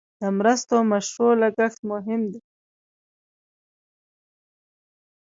[0.21, 2.41] د مرستو مشروع لګښت مهم دی.